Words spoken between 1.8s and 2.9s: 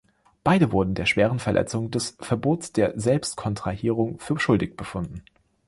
des Verbots